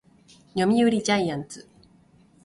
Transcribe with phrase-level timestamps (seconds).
[0.55, 1.67] 読売ジャイアンツ